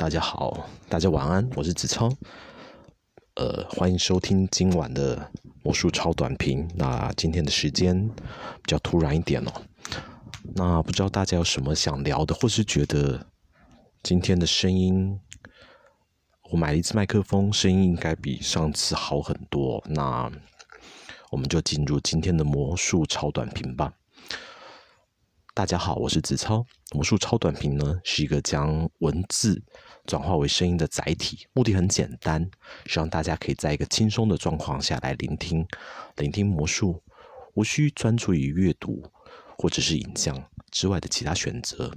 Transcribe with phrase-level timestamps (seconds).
[0.00, 2.10] 大家好，大家晚安，我是子超。
[3.34, 5.30] 呃，欢迎收听今晚的
[5.62, 6.66] 魔术超短评。
[6.74, 9.52] 那今天的时间比较突然一点哦。
[10.54, 13.26] 那不知道大家有什么想聊的，或是觉得
[14.02, 15.20] 今天的声音，
[16.50, 19.84] 我买了一支麦克风，声音应该比上次好很多。
[19.86, 20.32] 那
[21.30, 23.92] 我们就进入今天的魔术超短评吧。
[25.52, 26.64] 大家好，我是子超。
[26.92, 29.60] 魔术超短评呢，是一个将文字
[30.06, 32.48] 转化为声音的载体，目的很简单，
[32.86, 35.66] 希望大家可以在一个轻松的状况下来聆听，
[36.16, 37.02] 聆听魔术，
[37.54, 39.02] 无需专注于阅读
[39.58, 40.40] 或者是影像
[40.70, 41.92] 之外的其他选择。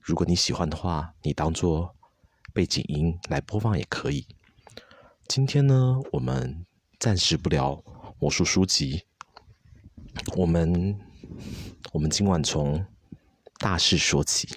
[0.00, 1.96] 如果你喜欢的话，你当做
[2.54, 4.24] 背景音来播放也可以。
[5.26, 6.64] 今天呢，我们
[7.00, 7.82] 暂时不聊
[8.20, 9.02] 魔术书籍，
[10.36, 11.11] 我们。
[11.92, 12.84] 我们今晚从
[13.58, 14.48] 大事说起。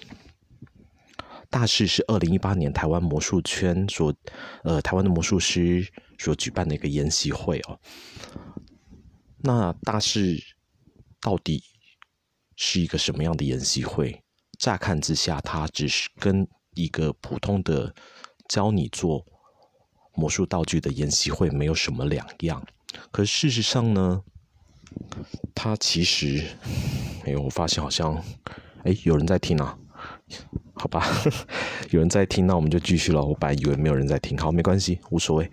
[1.48, 4.12] 大事是二零一八年台湾魔术圈所，
[4.64, 5.86] 呃，台湾的魔术师
[6.18, 7.78] 所举办的一个研习会哦。
[9.38, 10.42] 那大事
[11.20, 11.62] 到底
[12.56, 14.22] 是一个什么样的研习会？
[14.58, 17.94] 乍看之下，它只是跟一个普通的
[18.48, 19.24] 教你做
[20.14, 22.66] 魔术道具的研习会没有什么两样。
[23.12, 24.24] 可是事实上呢，
[25.54, 26.44] 他其实。
[27.24, 28.14] 哎，我发现好像，
[28.84, 29.76] 哎，有人在听啊，
[30.74, 31.04] 好吧，
[31.90, 33.20] 有人在听，那我们就继续了。
[33.20, 35.50] 我本来以为没有人在听，好，没关系，无所谓。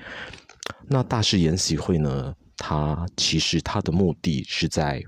[0.87, 2.35] 那大师研习会呢？
[2.55, 5.03] 它其实它的目的是在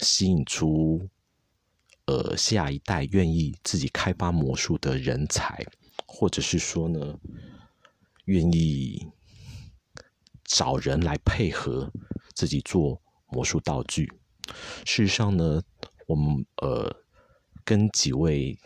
[0.00, 1.06] 吸引出
[2.06, 5.62] 呃下一代愿意自己开发魔术的人才，
[6.06, 7.14] 或者是说呢，
[8.24, 9.06] 愿意
[10.44, 11.92] 找人来配合
[12.34, 14.10] 自己做魔术道具。
[14.84, 15.62] 事实上呢，
[16.06, 16.90] 我们呃
[17.64, 18.58] 跟几位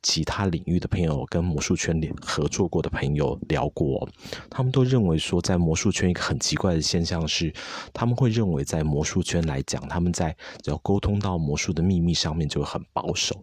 [0.00, 4.08] 其他领域的朋友，跟魔术圈合作过的朋友聊过，
[4.48, 7.52] 他们都认为说，在魔术圈一个很奇怪的现象是，
[7.92, 13.42] 他们会认为在魔术圈来讲，他们在只要沟通到魔术的秘密上面就很保守。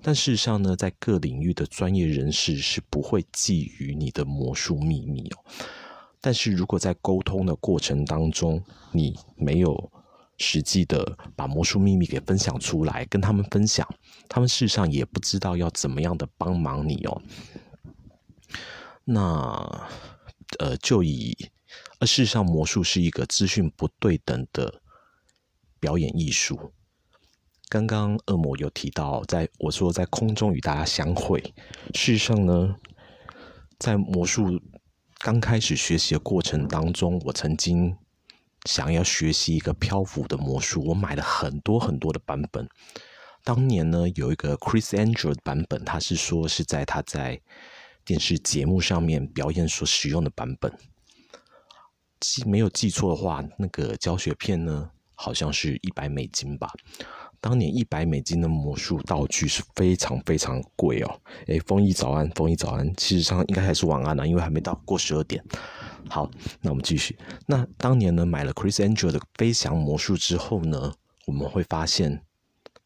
[0.00, 5.44] 但事实上呢，在各领域的专业人士是不会觊觎你的魔术秘密哦。
[6.26, 8.60] 但是如果在沟通的过程当中，
[8.90, 9.92] 你没有
[10.38, 13.88] 实际的把魔术秘密给分享出来，跟他们分享，
[14.28, 17.22] 他们事实上也不知道要怎么样的帮忙你哦。
[19.04, 19.88] 那
[20.58, 21.32] 呃，就以，
[22.00, 24.82] 呃事实上魔术是一个资讯不对等的
[25.78, 26.72] 表演艺术。
[27.68, 31.40] 刚刚恶魔有提到，在我说在空中与大家相会，
[31.94, 32.74] 事实上呢，
[33.78, 34.60] 在魔术
[35.26, 37.96] 刚开始学习的过程当中，我曾经。
[38.64, 42.68] 想要学习一个漂浮的魔术，我买了很多很多的版本。
[43.42, 47.40] 当年呢，有一个 Chris Angel 的版本，他是说是在他在
[48.04, 50.72] 电视节目上面表演所使用的版本。
[52.20, 56.72] 记没有记错的话，那个教学片呢，好像是一百美金吧。
[57.46, 61.20] 当年一百美金的魔术道具是非常非常贵哦。
[61.46, 62.92] 诶，风衣早安，风衣早安。
[62.96, 65.40] 其实上应该还是晚安了，因为还没到过十二点。
[66.08, 66.28] 好，
[66.60, 67.16] 那我们继续。
[67.46, 70.92] 那当年呢，买了 Chris Angel 的飞翔魔术之后呢，
[71.24, 72.20] 我们会发现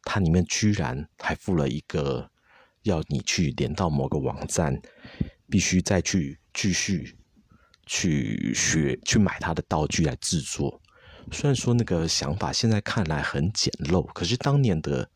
[0.03, 2.28] 它里面居然还附了一个
[2.82, 4.78] 要你去连到某个网站，
[5.48, 7.16] 必须再去继续
[7.87, 10.78] 去学去买它的道具来制作。
[11.32, 15.08] 虽然说那个想法现在看来很简陋，可是当年的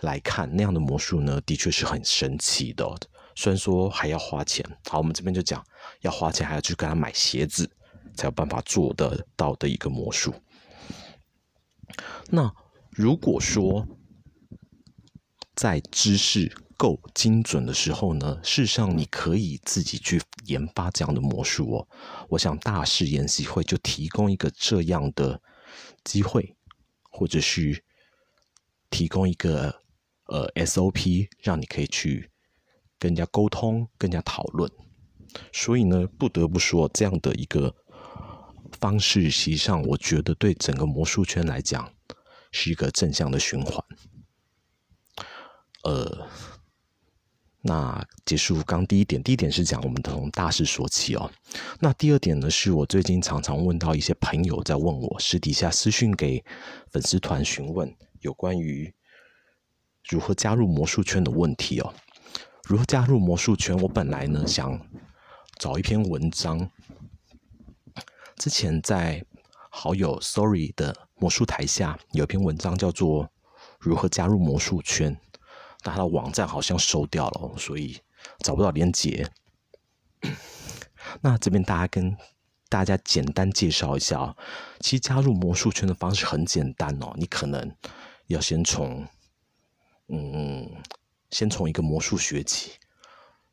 [0.00, 2.88] 来看，那样的魔术呢，的确是很神奇的。
[3.34, 5.64] 虽然说还要花钱，好，我们这边就讲
[6.02, 7.68] 要花钱，还要去跟他买鞋子，
[8.14, 10.32] 才有办法做得到的一个魔术。
[12.30, 12.52] 那
[12.90, 13.86] 如果说
[15.54, 16.50] 在知识
[16.84, 21.88] 够精准的时候呢，事实上你可以自己去研发这样的魔术哦。
[22.28, 25.40] 我想大势研习会就提供一个这样的
[26.04, 26.54] 机会，
[27.10, 27.82] 或者是
[28.90, 29.74] 提供一个
[30.26, 32.30] 呃 SOP，让你可以去
[32.98, 34.70] 跟人家沟通、跟人家讨论。
[35.54, 37.74] 所以呢，不得不说这样的一个
[38.78, 41.90] 方式，实际上我觉得对整个魔术圈来讲
[42.52, 43.82] 是一个正向的循环。
[45.84, 46.28] 呃。
[47.66, 51.30] 那结束刚第一点，第一点是讲我们从大势说起哦。
[51.80, 56.44] 那第二点呢，是我最近常常问到一些朋友在问我，私底下私讯给
[56.90, 57.90] 粉丝团询问
[58.20, 58.92] 有关于
[60.06, 61.94] 如何加入魔术圈的问题哦。
[62.64, 63.74] 如何加入魔术圈？
[63.78, 64.78] 我本来呢想
[65.58, 66.70] 找一篇文章，
[68.36, 69.24] 之前在
[69.70, 73.24] 好友 Sorry 的魔术台下有篇文章叫做
[73.80, 75.16] 《如何加入魔术圈》。
[75.84, 78.00] 但他的网站好像收掉了，所以
[78.40, 79.30] 找不到连接。
[81.20, 82.16] 那这边大家跟
[82.70, 84.36] 大家简单介绍一下哦，
[84.80, 87.70] 其实加入魔术圈的方式很简单哦，你可能
[88.28, 89.06] 要先从，
[90.08, 90.68] 嗯，
[91.30, 92.72] 先从一个魔术学起。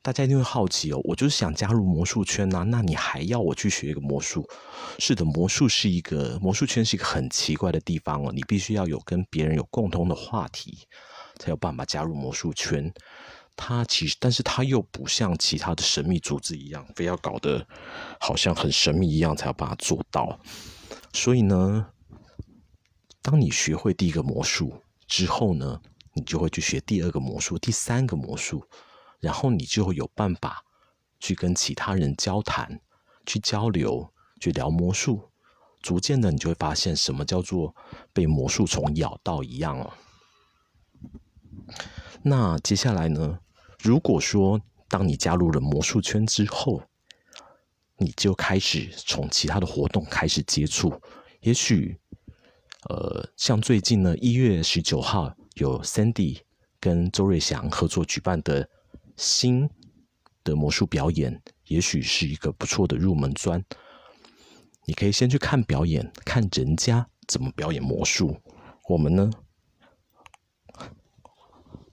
[0.04, 4.50] 大家一定会好奇哦，我就是想加入魔术圈呐，那你还要我去学一个魔术？
[4.98, 10.88] 是的，魔术是一个魔术圈是一个很奇怪的地方哦，你必须要有跟别人有共同的话题，
[11.40, 12.94] 才有办法加入魔术圈。
[13.56, 17.68] 他其实，但是他又不像其他的神秘组织一样，非要搞得
[18.20, 20.40] 好像很神秘一样才要把它做到。
[21.14, 21.88] 所以呢，
[23.22, 25.82] 当你学会第一个魔术之后呢，
[26.14, 28.66] 你就会去学第二个魔术、第三个魔术。
[29.20, 30.66] 然后你就会有办法
[31.20, 32.82] 去跟其他人交谈、
[33.24, 35.30] 去交流、去聊魔术。
[35.80, 37.76] 逐渐的，你就会发现什么叫做
[38.14, 39.94] 被魔术虫咬到一样哦。
[42.24, 43.40] 那接下来呢？
[43.80, 46.84] 如果说当你加入了魔术圈之后，
[47.98, 50.94] 你就开始从其他的活动开始接触。
[51.42, 52.00] 也许，
[52.90, 56.40] 呃，像最近呢，一月十九号有 Sandy
[56.80, 58.70] 跟周瑞祥合作举办的。
[59.18, 59.70] 新
[60.44, 63.64] 的魔术表演，也许是一个不错的入门砖。
[64.86, 68.36] 你可以先去看表演，看人家怎么表演魔术。
[68.90, 69.30] 我们呢，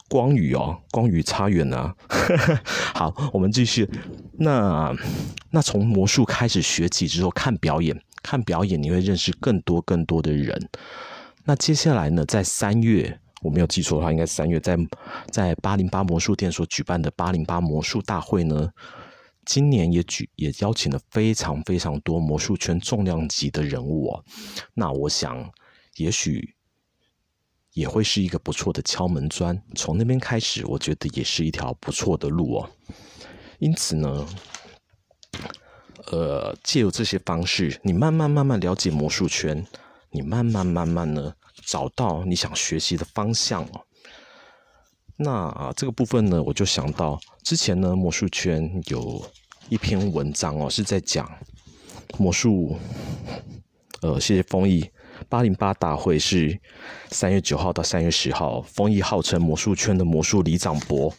[0.09, 1.95] 光宇哦，光宇差远了。
[2.95, 3.89] 好，我们继续。
[4.39, 4.95] 那
[5.51, 10.69] 那从魔术开始学起之后，看表演，看表演，你会认识更多更多的人。
[11.45, 13.21] 那接下来呢，在三月。
[13.41, 14.77] 我没有记错的话，应该是三月在
[15.31, 18.69] 在八零八魔术店所举办的八零八魔术大会呢，
[19.45, 24.25] 今年也举也邀请了非常非常多魔术圈重量级的人物哦。
[24.75, 25.49] 那我想，
[25.99, 26.53] 也许
[27.79, 29.57] 也会是一个不错的敲门砖。
[29.77, 32.71] 从那边开始，我觉得也是一条不错的路哦。
[33.61, 34.27] 因此呢，
[36.07, 39.65] 呃，借由这些方式，你慢慢慢慢了解魔术圈，
[40.11, 41.33] 你慢慢慢慢呢。
[41.67, 43.81] 找到你想学习的方向哦。
[45.17, 49.23] 那啊，这个部分呢，我就想到之前呢，魔术圈有
[49.69, 51.31] 一篇文章哦，是在讲
[52.17, 52.77] 魔术。
[54.01, 54.89] 呃，谢谢丰毅，
[55.29, 56.59] 八零八大会是
[57.11, 61.13] 三月九号到三月十号，丰毅号称魔术圈的魔术李长博，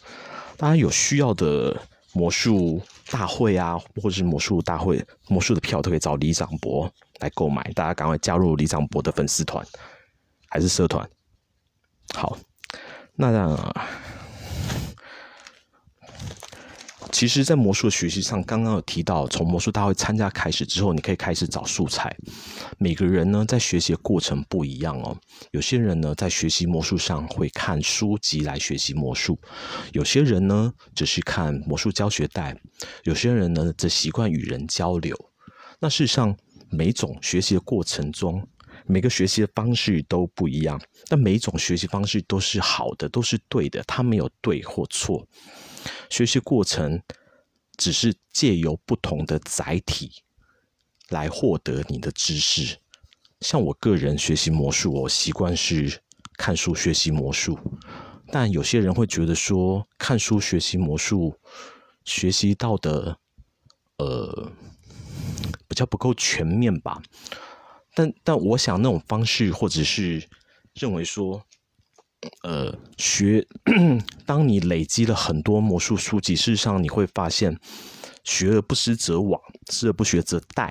[0.57, 1.75] 大家有需要的
[2.13, 7.63] 魔术大会啊，或者是魔术大会魔术的票，都可以找李长博来购买。
[7.75, 9.65] 大家赶快加入李长博的粉丝团。
[10.51, 11.07] 还是社团，
[12.15, 12.35] 好，
[13.13, 13.31] 那
[17.19, 22.15] 其实，在魔术的学习上，刚刚有提到，从魔术大会参加开始之后，你可以开始找素材。
[22.77, 25.17] 每个人呢，在学习的过程不一样哦。
[25.51, 29.35] 有些人呢，在学习魔术上会看书籍来学习魔术；
[29.91, 32.53] 有些人呢，只是看魔术教学带；
[33.03, 35.13] 有些人呢，则习惯与人交流。
[35.81, 36.33] 那事实上，
[36.69, 38.47] 每种学习的过程中，
[38.85, 40.79] 每个学习的方式都不一样，
[41.09, 45.27] 但每一种学习方式都是好的，都是对的，它没有对或错。
[46.09, 47.01] 学习过程
[47.77, 50.23] 只是借由不同的载体
[51.09, 52.77] 来获得你的知识。
[53.41, 56.01] 像我个人学习魔术，我习惯是
[56.37, 57.57] 看书学习魔术，
[58.31, 61.39] 但有些人会觉得说，看书学习魔术
[62.03, 63.17] 学习到的
[63.97, 64.51] 呃
[65.67, 67.01] 比较不够全面吧。
[67.95, 70.27] 但但我想那种方式，或者是
[70.73, 71.43] 认为说，
[72.43, 73.47] 呃，学，
[74.25, 77.57] 当你累积了很多魔术书籍，事实上你会发现，
[78.23, 80.69] 学而不思则罔，思而不学则殆。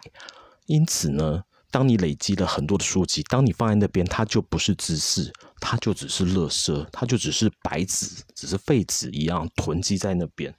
[0.66, 10.54] 因此呢，当你累积了很多的书籍，当你放在那边，它就不是知识，它就只是垃圾，它就只是白纸，只是废纸一样囤积在那边。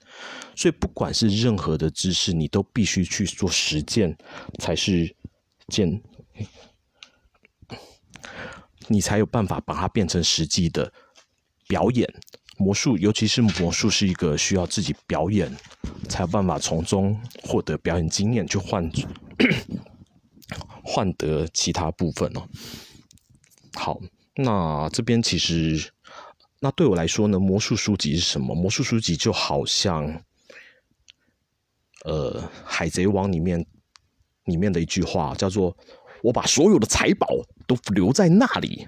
[0.56, 4.16] 所以，不管是任何的知识，你都必须去做实践，
[4.58, 5.14] 才是
[5.68, 6.02] 见。
[8.92, 10.92] 你才有办法把它变成实际的
[11.68, 12.12] 表演
[12.58, 15.48] 魔术，尤其是魔术是一个需要自己表演，
[16.08, 18.90] 才有办法从中获得表演经验，去换
[20.82, 22.48] 换得其他部分哦。
[23.74, 24.00] 好，
[24.34, 25.92] 那这边其实，
[26.58, 28.56] 那对我来说呢，魔术书籍是什么？
[28.56, 30.20] 魔术书籍就好像，
[32.04, 33.64] 呃，《海贼王》里面
[34.46, 35.76] 里面的一句话叫做。
[36.22, 37.26] 我把所有的财宝
[37.66, 38.86] 都留在那里。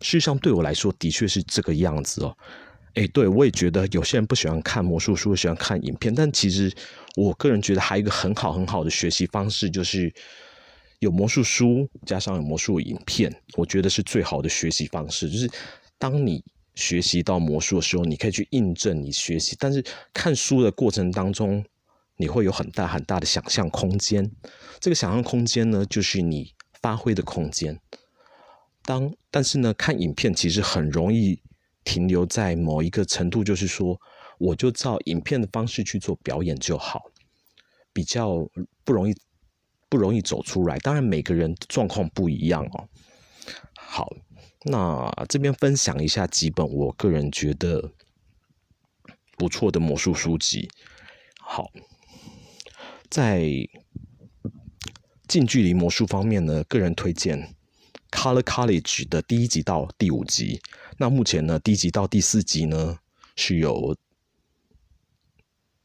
[0.00, 2.36] 事实上，对我来说，的确是这个样子哦。
[2.94, 6.14] 诶，对，我也觉得有些人不喜欢看魔术书，喜欢看影片。
[6.14, 6.70] 但其实，
[7.16, 10.12] 我个人觉得还有一个很好很好的学习方式，就是
[10.98, 15.30] 有魔术书加上有魔术影片，我觉得是最好的学习方式。
[15.30, 15.48] 就是
[15.98, 19.56] 当你学习到魔术的时候，你可以去印证你学习。
[19.58, 21.64] 但是看书的过程当中，
[22.18, 24.30] 你会有很大很大的想象空间。
[24.80, 27.80] 这个想象空间呢，就是你发挥的空间。
[28.84, 31.40] 当但是呢，看影片其实很容易
[31.84, 33.98] 停留在某一个程度，就是说，
[34.38, 37.04] 我就照影片的方式去做表演就好，
[37.92, 38.46] 比较
[38.84, 39.16] 不容易
[39.88, 40.78] 不容易走出来。
[40.80, 42.88] 当然，每个人状况不一样哦。
[43.76, 44.12] 好。
[44.64, 47.92] 那这边分享一下几本我个人觉得
[49.36, 50.70] 不错的魔术书籍。
[51.40, 51.72] 好，
[53.10, 53.44] 在
[55.32, 57.38] 近距离魔术方面呢，个人推荐
[58.10, 60.60] 《Color College》的第一集到第五集。
[60.98, 62.98] 那目前呢，第一集到第四集呢
[63.34, 63.96] 是有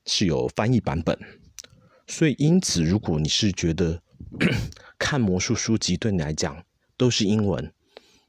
[0.06, 1.18] 是有翻译版本，
[2.08, 4.04] 所以因此，如果你是觉得
[5.00, 6.66] 看魔术书籍对你来讲
[6.98, 7.74] 都是英文，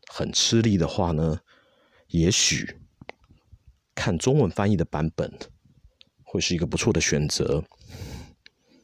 [0.07, 1.41] 很吃力的话呢，
[2.11, 2.79] 也许
[3.93, 5.37] 看中文翻译的版本
[6.23, 7.65] 会是一个不错的选择。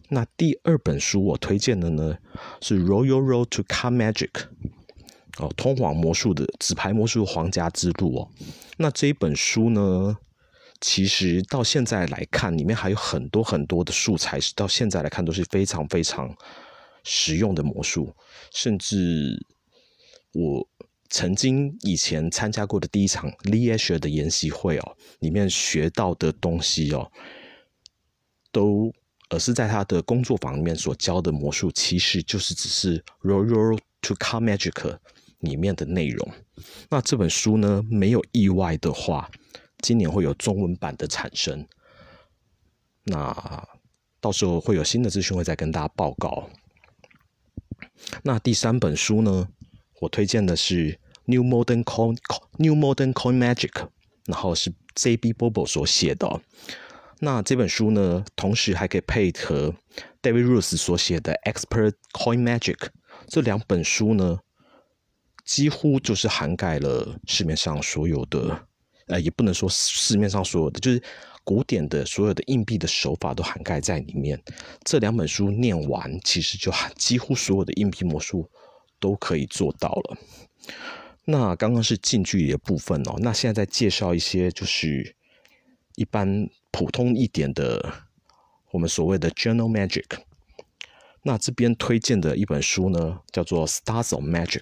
[0.09, 2.17] 那第二本书我推荐的呢
[2.61, 4.31] 是《Royal Road to Car Magic》
[5.39, 8.31] 哦，通往魔术的纸牌魔术皇家之路哦。
[8.77, 10.17] 那这一本书呢，
[10.81, 16.37] 其实到现在来看，里面还有很多很多的素材，是到现在来看都是非常非常
[17.03, 18.15] 实用的魔术，
[18.53, 19.47] 甚至
[20.33, 20.69] 我。
[21.11, 27.09] 曾经以前参加过的第一场 Lee Asher 的研习会哦，里面学到的东西哦，
[28.51, 28.93] 都
[29.35, 34.97] 而是在他的工作坊里面所教的魔术，其实就是只是 Royal to Car Magic
[35.41, 36.31] 里面的内容。
[36.89, 39.29] 那这本书呢，没有意外的话，
[39.81, 41.67] 今年会有中文版的产生。
[43.03, 43.67] 那
[44.21, 46.49] 到时候会有新的资讯会再跟大家报告。
[48.23, 49.49] 那第三本书呢，
[50.01, 51.01] 我推荐的是。
[51.27, 52.19] New Modern Coin,
[52.59, 53.89] New Modern Coin Magic，
[54.27, 55.33] 然后是 J.B.
[55.33, 56.29] Bobo 所写的。
[57.25, 59.75] 那这本书呢，同时还可以配合
[60.21, 62.77] David Rose 所写的 Expert Coin Magic。
[63.27, 64.39] 这两本书呢，
[65.43, 68.67] 几乎就是涵盖了市面上所有的，
[69.07, 71.03] 呃，也不能说市面上所有的，就是
[71.45, 74.39] 古典的所有的硬币的手法都涵盖在里面。
[74.85, 78.47] 这两本书念完，其实就几乎所有的硬币魔术
[79.01, 80.19] 都可以做到了。
[81.25, 85.17] 那刚刚是近距离的部分哦，那现在再介绍一些就是
[85.95, 87.95] 一般普通一点的，
[88.73, 90.05] 我们所谓的 General Magic。
[91.23, 94.59] 那这边推荐的一本书呢，叫做《Stars of Magic》。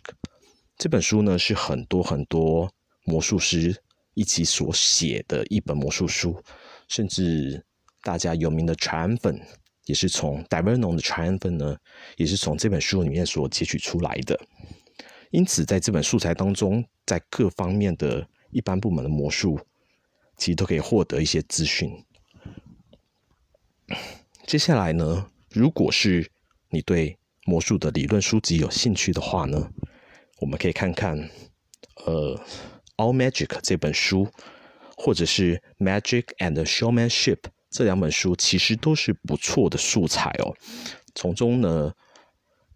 [0.77, 2.71] 这本书呢是很多很多
[3.05, 6.39] 魔术师一起所写的一本魔术书，
[6.87, 7.65] 甚至
[8.03, 9.41] 大家有名的 Triumphant
[9.87, 11.75] 也是从 Divernon 的 triumph 呢，
[12.19, 14.39] 也是从这本书里面所截取出来的。
[15.31, 19.59] 因此，在这本素材当中，在各方面的一般部门的魔术，
[20.37, 21.91] 其实都可以获得一些资讯。
[24.47, 26.31] 接下来呢，如果是
[26.71, 29.71] 你对魔术的理论书籍有兴趣的话呢，
[30.41, 31.17] 我们可以看看
[32.07, 32.37] 呃
[32.97, 34.29] 《All Magic》这本书，
[34.97, 37.37] 或者是《Magic and Showmanship》
[37.71, 40.55] 这两本书，其实都是不错的素材哦。
[41.15, 41.93] 从中呢。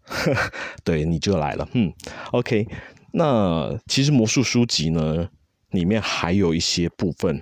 [0.85, 1.93] 对，你就来了，嗯
[2.31, 2.65] ，OK。
[3.11, 5.29] 那其实魔术书籍呢，
[5.71, 7.41] 里面还有一些部分，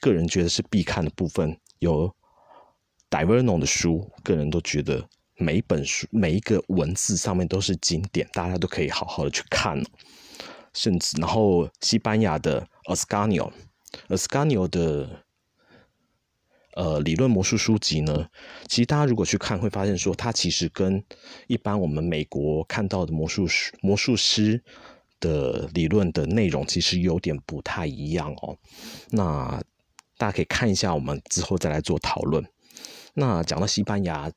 [0.00, 1.56] 个人觉得是必看的部分。
[1.78, 2.14] 有
[3.10, 9.82] Divernon 的书，个人都觉得每一本书每一个文字上面都是经典，大家都可以好好的去看。
[10.72, 15.24] 甚至，然后西班牙的 Ascanio，Ascanio 的。
[16.74, 18.26] 呃，理论魔术书籍呢，
[18.66, 21.04] 其实大家如果去看，会发现说，它其实跟
[21.46, 24.64] 一般我们美国看到的魔术师、魔术师
[25.22, 28.54] 的理论的内容，其实有点不太一样哦。
[29.08, 29.62] 那
[30.18, 32.44] 大家可以看一下，我们之后再来做讨论。
[33.14, 34.30] 那讲到西班牙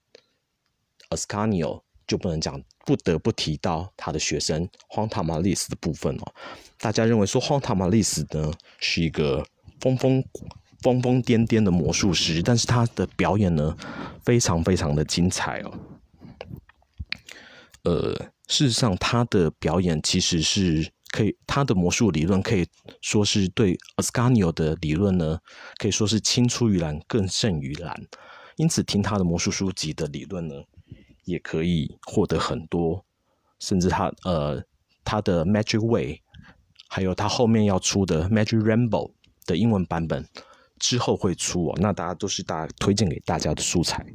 [1.09, 6.33] ，Ascanio 就不能讲，不得不提到他的学生荒塔马利斯的部分哦。
[6.79, 9.45] 大家认为说，荒塔马利斯呢是一个
[9.81, 10.23] 疯疯。
[10.81, 13.75] 疯疯癫癫的魔术师，但是他的表演呢，
[14.23, 15.73] 非常非常的精彩哦。
[17.85, 18.15] 呃，
[18.47, 22.65] 事实上，他的表演其实是可以，他的魔术理论可以
[23.01, 25.39] 说是对 Ascanio 的理论呢，
[25.77, 27.95] 可以说是青出于蓝更胜于蓝。
[28.57, 30.55] 因此，听他的魔术书籍的理论呢，
[31.25, 33.05] 也可以获得很多，
[33.59, 34.63] 甚至他呃
[35.03, 36.21] 他的 Magic Way，
[36.87, 39.11] 还有他后面要出的 Magic Rainbow
[39.45, 40.27] 的英文版本。
[40.77, 44.05] 之后会出哦，那大家都是大推荐给大家的素材。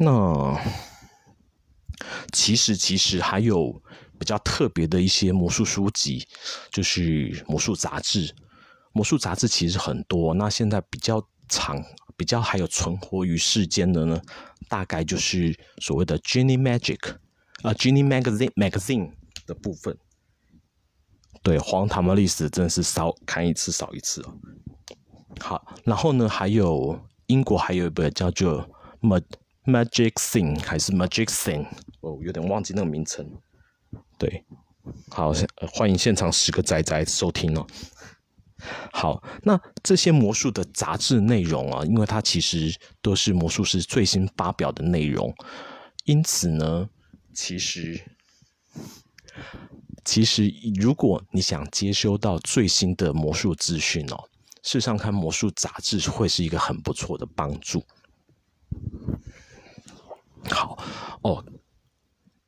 [0.00, 0.60] 那
[2.32, 3.72] 其实其实还有
[4.18, 6.26] 比较特别的一些魔术书籍，
[6.70, 8.34] 就是魔术杂志。
[8.92, 11.82] 魔术杂志其实很多，那现在比较长、
[12.16, 14.20] 比较还有存活于世间的呢，
[14.68, 17.16] 大概就是所谓的 Genie Magic
[17.62, 19.12] 啊、Genie Magazine Magazine
[19.46, 19.96] 的部分。
[21.42, 24.34] 对，荒唐的历史真的是少看一次少一次哦。
[25.40, 28.66] 好，然后呢，还有英国还有一本叫做
[29.02, 29.22] Mag
[29.66, 31.66] Magic Thing 还是 Magic Thing，
[32.00, 33.28] 哦，有点忘记那个名称。
[34.16, 34.44] 对，
[35.10, 35.32] 好，
[35.72, 37.66] 欢迎现场十个仔仔收听哦。
[38.92, 45.34] 好，那这些魔术的杂志内容啊，因为它其实都是魔术师最新发表的内容，
[46.04, 46.88] 因此呢，
[47.34, 48.00] 其实。
[50.04, 54.16] 其实，如果你想接收到最新的魔术资讯哦，
[54.62, 57.84] 事实上看魔术杂志会是一个很不错的帮助。
[60.50, 60.78] 好
[61.22, 61.44] 哦，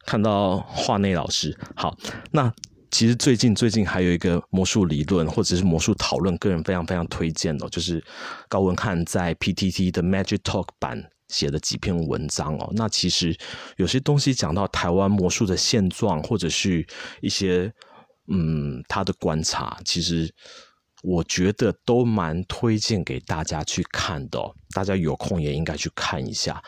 [0.07, 1.97] 看到画内老师，好，
[2.33, 2.53] 那
[2.91, 8.03] 其实最近最近还有一个魔术理论或者是魔术讨论，个人非常非常推荐哦，就是
[8.49, 11.11] 高文汉在 PTT 的 Magic Talk 版。
[11.29, 13.37] 写了几篇文章哦，那其实
[13.77, 16.87] 有些东西讲到台湾魔术的现状，或者是
[17.21, 17.71] 一些
[18.29, 20.35] 嗯他的观察，其实
[21.03, 24.41] 我觉得都蛮推荐给大家去看的。
[24.71, 26.63] 大家有空也应该去看一下。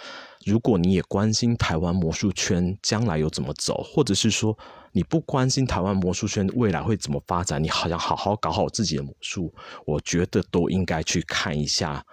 [0.47, 4.57] 如果你也关心台湾魔术圈将来有怎么走，或者是说
[4.93, 9.53] 你不关心台湾魔术圈未来会怎么发展，你好想好好搞好自己的魔术，
[9.85, 12.05] 我觉得都应该去看一下。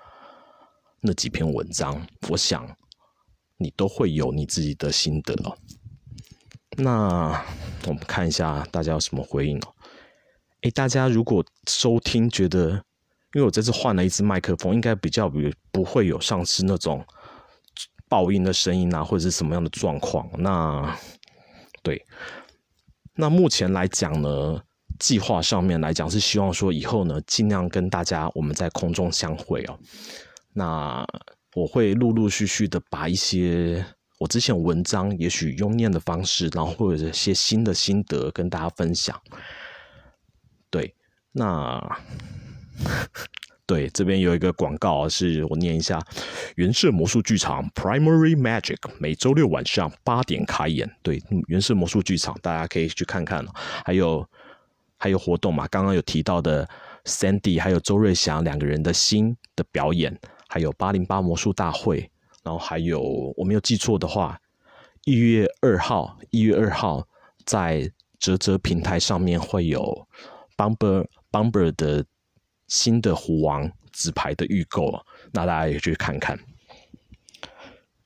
[0.99, 2.67] 那几篇文章，我想
[3.57, 5.35] 你都会有你自己的心得。
[6.75, 7.45] 那
[7.85, 9.73] 我们看一下大家有什么回应哦。
[10.61, 12.71] 诶，大家如果收听觉得，
[13.33, 17.05] 因为我这次换了一支麦克风，应该比较比不会有上次那种
[18.09, 20.29] 爆音的声音啊，或者是什么样的状况。
[20.37, 20.97] 那
[21.83, 22.05] 对，
[23.15, 24.61] 那目前来讲呢，
[24.99, 29.77] 计划上面来讲是希望说以后呢，尽量跟大家我们在空中相会哦。
[30.53, 31.05] 那
[31.55, 33.85] 我会陆陆续续的把一些
[34.19, 39.19] 我之前文章，也许用念的方式，然后或者一些新的心得跟大家分享。
[40.69, 40.95] 对，
[41.31, 41.79] 那
[43.67, 46.01] 对这边有一个广告，是我念一下：
[46.55, 50.89] 原色魔术剧场 Primary Magic 每周六晚上八点开演。
[51.03, 53.45] 对，原色魔术剧场大家可以去看看。
[53.85, 54.27] 还有
[54.97, 55.67] 还有活动嘛？
[55.67, 56.67] 刚刚有提到的
[57.03, 60.17] Sandy 还有周瑞祥两个人的新的表演。
[60.49, 62.09] 还有八零八魔术大会，
[62.41, 63.01] 然后还有
[63.35, 64.39] 我没有记错的话，
[65.03, 67.05] 一月二号，一月二号
[67.43, 70.07] 在泽泽平台上面会有
[70.55, 72.05] Bumper Bumper 的
[72.67, 74.91] 新的虎王纸牌的预购，
[75.31, 76.39] 那大家也去看看。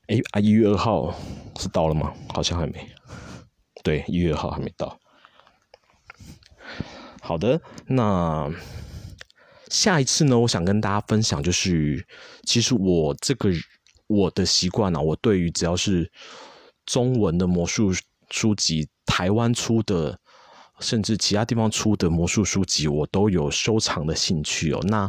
[0.07, 1.13] 哎啊，一月二号
[1.59, 2.13] 是到了吗？
[2.29, 2.89] 好像还没。
[3.83, 4.99] 对，一月二号还没到。
[7.21, 8.51] 好的，那。
[9.69, 12.05] 下一次呢，我想跟大家分享，就是
[12.43, 13.49] 其实我这个
[14.07, 16.11] 我的习惯啊，我对于只要是
[16.85, 17.93] 中文的魔术
[18.29, 20.19] 书籍，台湾出的，
[20.81, 24.79] 甚至其他地方出的魔术书籍，我都有收藏的兴趣哦。
[24.83, 25.07] 那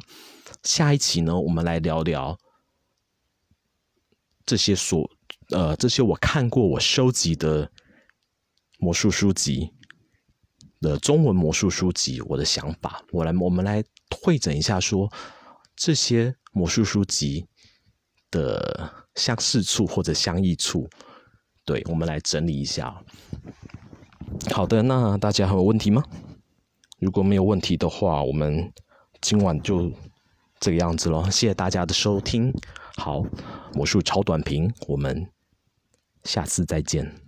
[0.62, 2.38] 下一期呢，我们来聊聊
[4.46, 5.10] 这些所
[5.50, 7.68] 呃这些我看过我收集的
[8.78, 9.72] 魔术书籍
[10.80, 13.82] 的中文魔术书籍，我的想法，我来我们来。
[14.20, 15.10] 会诊一下，说
[15.74, 17.46] 这些魔术书籍
[18.30, 20.86] 的相似处或者相异处，
[21.64, 23.02] 对，我们来整理一下。
[24.50, 26.02] 好的，那大家还有问题吗？
[26.98, 28.72] 如果没有问题的话，我们
[29.20, 29.90] 今晚就
[30.58, 31.30] 这个样子了。
[31.30, 32.52] 谢谢大家的收听。
[32.96, 33.24] 好，
[33.74, 35.26] 魔术超短评，我们
[36.24, 37.21] 下次再见。